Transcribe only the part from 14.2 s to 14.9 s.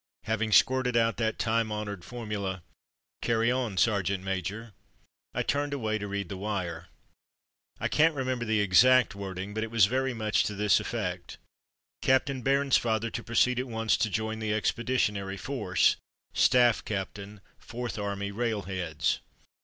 the Ex